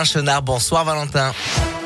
Chenard. 0.00 0.42
Bonsoir 0.42 0.84
Valentin. 0.84 1.81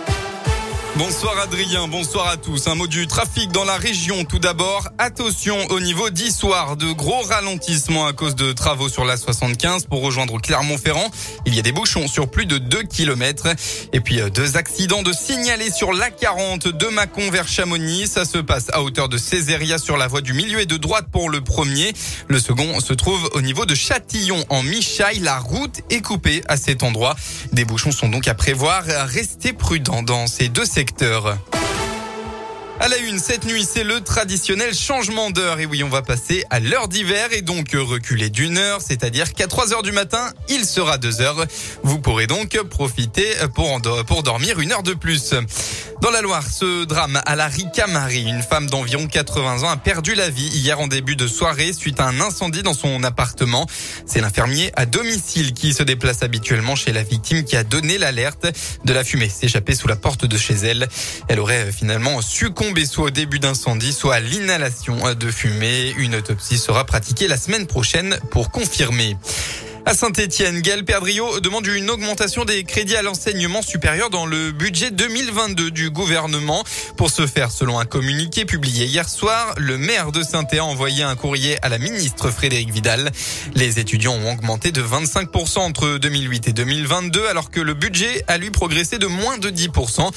Bonsoir 0.99 1.39
Adrien, 1.39 1.89
bonsoir 1.89 2.27
à 2.27 2.39
tous. 2.39 2.69
Un 2.69 2.75
mot 2.75 2.87
du 2.87 3.07
trafic 3.07 3.53
dans 3.53 3.65
la 3.65 3.77
région. 3.77 4.25
Tout 4.25 4.39
d'abord, 4.39 4.89
attention 4.97 5.55
au 5.69 5.79
niveau 5.79 6.09
d'Issoire. 6.09 6.79
De 6.79 6.91
gros 6.93 7.21
ralentissements 7.21 8.07
à 8.07 8.15
cause 8.15 8.35
de 8.35 8.55
travaux 8.55 8.89
sur 8.89 9.05
la 9.05 9.19
75 9.19 9.85
pour 9.85 10.01
rejoindre 10.01 10.41
Clermont-Ferrand. 10.41 11.11
Il 11.45 11.55
y 11.55 11.59
a 11.59 11.63
des 11.63 11.73
bouchons 11.73 12.09
sur 12.09 12.31
plus 12.31 12.47
de 12.47 12.57
2 12.57 12.85
km. 12.85 13.49
Et 13.93 14.01
puis 14.01 14.23
euh, 14.23 14.31
deux 14.31 14.57
accidents 14.57 15.03
de 15.03 15.13
signalés 15.13 15.71
sur 15.71 15.93
la 15.93 16.09
40 16.09 16.69
de 16.69 16.87
Mâcon 16.87 17.31
vers 17.31 17.47
Chamonix. 17.47 18.07
Ça 18.07 18.25
se 18.25 18.39
passe 18.39 18.71
à 18.73 18.83
hauteur 18.83 19.11
de 19.11 19.19
Césaria 19.19 19.77
sur 19.77 19.99
la 19.99 20.07
voie 20.07 20.23
du 20.23 20.33
milieu 20.33 20.61
et 20.61 20.67
de 20.67 20.79
droite 20.79 21.09
pour 21.13 21.29
le 21.29 21.43
premier. 21.43 21.93
Le 22.29 22.41
second 22.41 22.81
se 22.81 22.95
trouve 22.95 23.29
au 23.35 23.43
niveau 23.43 23.67
de 23.67 23.75
Châtillon 23.75 24.43
en 24.49 24.63
Michaille. 24.63 25.19
La 25.19 25.41
route 25.41 25.83
est 25.91 26.01
coupée 26.01 26.43
à 26.49 26.57
cet 26.57 26.83
endroit. 26.83 27.17
Des 27.53 27.67
bouchons 27.67 27.93
sont 27.93 28.09
donc 28.09 28.29
à 28.29 28.35
prévoir. 28.35 28.85
Restez 28.87 29.53
prudents 29.53 30.03
dans 30.03 30.27
ces 30.27 30.49
deux 30.49 30.65
secteurs 30.65 30.86
à 32.79 32.89
la 32.89 32.99
une, 32.99 33.19
cette 33.19 33.45
nuit, 33.47 33.67
c'est 33.69 33.85
le 33.85 34.01
traditionnel 34.03 34.75
changement 34.75 35.31
d'heure. 35.31 35.61
Et 35.61 35.67
oui, 35.67 35.83
on 35.83 35.89
va 35.89 36.03
passer 36.03 36.45
à 36.51 36.61
l'heure 36.61 36.89
d'hiver 36.89 37.29
et 37.33 37.41
donc 37.41 37.73
reculer 37.73 38.29
d'une 38.29 38.59
heure, 38.59 38.83
c'est-à-dire 38.83 39.33
qu'à 39.33 39.47
3 39.47 39.73
heures 39.73 39.83
du 39.83 39.93
matin, 39.93 40.31
il 40.49 40.65
sera 40.65 40.99
2 40.99 41.21
heures. 41.23 41.47
Vous 41.83 41.99
pourrez 41.99 42.27
donc 42.27 42.57
profiter 42.71 43.33
pour, 43.55 43.81
pour 44.07 44.23
dormir 44.23 44.61
une 44.61 44.73
heure 44.73 44.83
de 44.83 44.93
plus. 44.93 45.35
Dans 46.03 46.11
la 46.11 46.21
Loire, 46.21 46.45
ce 46.47 46.85
drame 46.85 47.21
à 47.25 47.37
la 47.37 47.49
Ricamari, 47.49 48.23
une 48.23 48.43
femme 48.43 48.69
d'environ 48.69 49.07
80 49.07 49.63
ans 49.63 49.71
a 49.71 49.77
perdu 49.79 50.15
la 50.15 50.29
vie 50.29 50.49
hier 50.49 50.79
en 50.79 50.89
début 50.89 51.17
de 51.17 51.27
soirée 51.27 51.73
suite 51.73 52.01
à 52.01 52.07
un 52.07 52.21
incendie 52.21 52.63
dans 52.63 52.75
son 52.75 53.03
appartement. 53.03 53.67
C'est 54.05 54.21
l'infirmier 54.21 54.71
à 54.77 54.85
domicile 54.85 55.55
qui 55.55 55.73
se 55.73 55.83
déplace 55.83 56.23
habituellement 56.23 56.77
chez 56.77 56.93
la 56.93 57.03
victime 57.03 57.45
qui 57.45 57.57
a 57.57 57.65
donné 57.65 57.97
l'alerte 57.97 58.47
de 58.85 58.93
la 58.93 59.05
fumée 59.05 59.31
s'échapper 59.31 59.75
sous 59.75 59.89
la 59.89 59.97
porte 59.97 60.27
de 60.27 60.37
chez 60.37 60.55
elle. 60.55 60.87
Elle 61.29 61.41
aurait 61.41 61.73
finalement 61.73 62.21
succombé 62.21 62.85
soit 62.85 63.07
au 63.07 63.11
début 63.11 63.39
d'incendie, 63.39 63.93
soit 63.93 64.17
à 64.17 64.21
l'inhalation 64.21 65.15
de 65.15 65.31
fumée. 65.31 65.95
Une 65.97 66.15
autopsie 66.15 66.59
sera 66.59 66.85
pratiquée 66.85 67.27
la 67.27 67.39
semaine 67.39 67.67
prochaine 67.67 68.19
pour 68.31 68.51
confirmer. 68.51 69.17
À 69.89 69.95
Saint-Etienne, 69.95 70.63
Gaël 70.63 70.85
Perdriau 70.85 71.39
demande 71.39 71.65
une 71.69 71.91
augmentation 71.91 72.45
des 72.45 72.65
crédits 72.65 72.97
à 72.97 73.03
l'enseignement 73.03 73.63
supérieur 73.63 74.11
dans 74.11 74.27
le 74.27 74.51
budget 74.51 74.91
2022 74.91 75.71
du 75.71 75.91
gouvernement. 75.91 76.65
Pour 76.97 77.09
ce 77.09 77.29
faire, 77.29 77.53
selon 77.53 77.79
un 77.79 77.85
communiqué 77.85 78.45
publié 78.45 78.87
hier 78.87 79.09
soir, 79.09 79.55
le 79.59 79.79
maire 79.79 80.11
de 80.11 80.25
saint 80.25 80.45
a 80.59 80.65
envoyé 80.65 81.05
un 81.05 81.15
courrier 81.15 81.65
à 81.65 81.69
la 81.69 81.79
ministre 81.79 82.33
Frédéric 82.33 82.73
Vidal. 82.73 83.13
Les 83.55 83.79
étudiants 83.79 84.15
ont 84.15 84.33
augmenté 84.33 84.73
de 84.73 84.83
25% 84.83 85.61
entre 85.61 85.99
2008 85.99 86.49
et 86.49 86.53
2022 86.53 87.29
alors 87.29 87.53
que 87.53 87.61
le 87.61 87.75
budget 87.75 88.25
a 88.27 88.39
lui 88.39 88.51
progressé 88.51 88.99
de 88.99 89.07
moins 89.07 89.39
de 89.39 89.51
10%. 89.51 90.11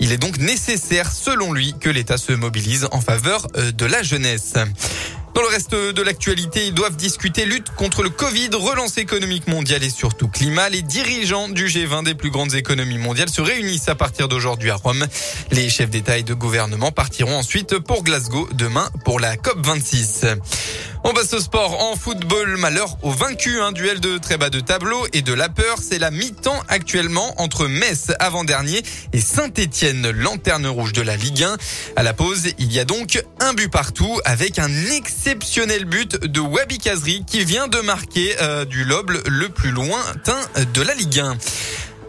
Il 0.00 0.10
est 0.10 0.18
donc 0.18 0.38
nécessaire, 0.38 1.12
selon 1.12 1.52
lui, 1.52 1.74
que 1.78 1.88
l'État 1.88 2.18
se 2.18 2.32
mobilise 2.32 2.88
en 2.90 3.00
faveur 3.00 3.46
euh, 3.56 3.70
de 3.70 3.86
la 3.86 4.02
jeunesse. 4.02 4.54
Dans 5.34 5.40
le 5.40 5.48
reste 5.48 5.74
de 5.74 6.02
l'actualité, 6.02 6.66
ils 6.66 6.74
doivent 6.74 6.96
discuter 6.96 7.46
lutte 7.46 7.70
contre 7.70 8.02
le 8.02 8.10
Covid, 8.10 8.50
relance 8.52 8.98
économique 8.98 9.48
mondiale 9.48 9.82
et 9.82 9.88
surtout 9.88 10.28
climat. 10.28 10.68
Les 10.68 10.82
dirigeants 10.82 11.48
du 11.48 11.68
G20 11.68 12.04
des 12.04 12.14
plus 12.14 12.30
grandes 12.30 12.54
économies 12.54 12.98
mondiales 12.98 13.30
se 13.30 13.40
réunissent 13.40 13.88
à 13.88 13.94
partir 13.94 14.28
d'aujourd'hui 14.28 14.70
à 14.70 14.76
Rome. 14.76 15.06
Les 15.50 15.70
chefs 15.70 15.88
d'État 15.88 16.18
et 16.18 16.22
de 16.22 16.34
gouvernement 16.34 16.92
partiront 16.92 17.36
ensuite 17.36 17.78
pour 17.78 18.02
Glasgow 18.02 18.46
demain 18.52 18.90
pour 19.06 19.20
la 19.20 19.36
COP26. 19.36 20.36
On 21.04 21.12
passe 21.12 21.32
au 21.32 21.40
sport 21.40 21.82
en 21.82 21.96
football. 21.96 22.56
Malheur 22.58 22.96
au 23.02 23.10
vaincu. 23.10 23.60
Un 23.60 23.72
duel 23.72 23.98
de 23.98 24.18
très 24.18 24.36
bas 24.36 24.50
de 24.50 24.60
tableau 24.60 25.04
et 25.12 25.22
de 25.22 25.32
la 25.32 25.48
peur. 25.48 25.78
C'est 25.82 25.98
la 25.98 26.12
mi-temps 26.12 26.62
actuellement 26.68 27.34
entre 27.40 27.66
Metz 27.66 28.12
avant-dernier 28.20 28.82
et 29.12 29.20
Saint-Etienne, 29.20 30.10
lanterne 30.10 30.66
rouge 30.66 30.92
de 30.92 31.02
la 31.02 31.16
Ligue 31.16 31.42
1. 31.42 31.56
À 31.96 32.02
la 32.04 32.12
pause, 32.14 32.48
il 32.58 32.72
y 32.72 32.78
a 32.78 32.84
donc 32.84 33.22
un 33.40 33.52
but 33.52 33.70
partout 33.70 34.20
avec 34.24 34.60
un 34.60 34.70
exceptionnel 34.92 35.86
but 35.86 36.24
de 36.24 36.40
Wabi 36.40 36.78
Kazri 36.78 37.24
qui 37.26 37.44
vient 37.44 37.66
de 37.66 37.80
marquer 37.80 38.36
euh, 38.40 38.64
du 38.64 38.84
lobe 38.84 39.12
le 39.26 39.48
plus 39.48 39.72
lointain 39.72 40.38
de 40.72 40.82
la 40.82 40.94
Ligue 40.94 41.18
1. 41.18 41.36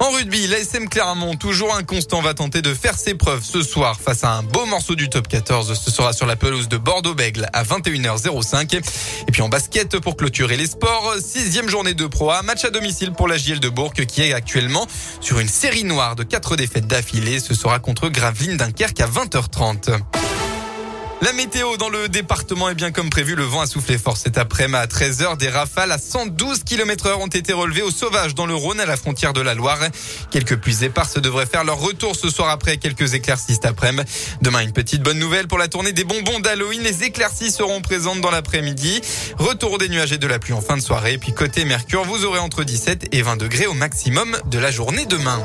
En 0.04 0.12
rugby, 0.12 0.48
l'ASM 0.48 0.90
Clermont, 0.90 1.36
toujours 1.36 1.74
inconstant, 1.74 2.20
va 2.20 2.34
tenter 2.34 2.62
de 2.62 2.74
faire 2.74 2.98
ses 2.98 3.14
preuves 3.14 3.42
ce 3.42 3.62
soir 3.62 3.98
face 4.02 4.26
à 4.26 4.34
un 4.34 4.44
beau 4.44 4.66
morceau 4.66 4.96
du 4.96 5.10
top 5.10 5.30
14. 5.30 5.80
Ce 5.80 5.92
sera 5.92 6.12
sur 6.12 6.26
la 6.26 6.36
pelouse 6.36 6.68
de 6.68 6.76
Bordeaux-Bègle 6.76 7.48
à 7.54 7.64
21h05. 7.64 8.76
Et 8.76 9.32
puis 9.32 9.42
en 9.42 9.48
basket, 9.48 10.00
pour 10.00 10.18
clôturer 10.18 10.58
les 10.58 10.68
sports, 10.68 11.14
sixième 11.26 11.70
journée 11.70 11.94
de 11.94 12.06
Pro 12.06 12.32
A, 12.32 12.42
match 12.42 12.66
à 12.66 12.70
domicile 12.70 13.14
pour 13.14 13.30
la 13.30 13.38
JL 13.38 13.62
de 13.62 13.70
Bourg 13.70 13.94
qui 13.94 14.22
est 14.22 14.34
actuellement 14.34 14.88
sur 15.22 15.40
une 15.40 15.48
série 15.48 15.86
noire 15.86 16.18
de 16.18 16.24
quatre 16.24 16.58
défaites 16.58 16.86
d'affilée. 16.86 17.40
Ce 17.40 17.54
sera 17.54 17.80
contre 17.80 18.10
Gravelines 18.10 18.58
Dunkerque 18.58 19.00
à 19.00 19.08
20h30. 19.08 20.02
La 21.24 21.32
météo 21.32 21.78
dans 21.78 21.88
le 21.88 22.10
département 22.10 22.68
est 22.68 22.76
bien 22.76 22.92
comme 22.92 23.10
prévu. 23.10 23.36
Le 23.36 23.46
vent 23.46 23.62
a 23.62 23.66
soufflé 23.66 23.98
fort 23.98 24.18
cet 24.18 24.38
après-midi 24.38 24.76
à 24.76 24.88
13h. 24.88 25.38
Des 25.38 25.48
rafales 25.48 25.94
à 25.94 25.98
112 25.98 26.66
km 26.66 27.06
heure 27.06 27.22
ont 27.22 27.28
été 27.28 27.54
relevées 27.54 27.82
au 27.82 27.92
Sauvage 27.92 28.36
dans 28.36 28.46
le 28.46 28.54
Rhône 28.54 28.82
à 28.82 28.86
la 28.86 28.98
frontière 28.98 29.32
de 29.32 29.40
la 29.40 29.54
Loire. 29.54 29.80
Quelques 30.32 30.58
pluies 30.58 30.84
éparses 30.84 31.18
devraient 31.22 31.46
faire 31.46 31.64
leur 31.64 31.80
retour 31.80 32.18
ce 32.18 32.30
soir 32.30 32.50
après 32.50 32.76
quelques 32.76 33.14
éclaircies 33.14 33.54
cet 33.54 33.64
après-midi. 33.64 34.04
Demain, 34.42 34.60
une 34.64 34.74
petite 34.74 35.02
bonne 35.02 35.18
nouvelle 35.18 35.48
pour 35.48 35.58
la 35.58 35.70
tournée 35.70 35.94
des 35.94 36.04
bonbons 36.04 36.42
d'Halloween. 36.42 36.82
Les 36.82 37.04
éclaircies 37.04 37.52
seront 37.52 37.80
présentes 37.80 38.20
dans 38.20 38.32
l'après-midi. 38.32 39.00
Retour 39.38 39.78
des 39.78 39.88
nuages 39.88 40.12
et 40.12 40.18
de 40.18 40.28
la 40.28 40.40
pluie 40.40 40.52
en 40.52 40.62
fin 40.62 40.76
de 40.76 40.82
soirée. 40.82 41.18
Puis 41.18 41.34
côté 41.34 41.64
Mercure, 41.64 42.04
vous 42.04 42.26
aurez 42.26 42.40
entre 42.40 42.66
17 42.66 43.08
et 43.14 43.22
20 43.22 43.38
degrés 43.38 43.68
au 43.68 43.74
maximum 43.74 44.38
de 44.52 44.60
la 44.60 44.72
journée 44.72 45.06
demain. 45.06 45.42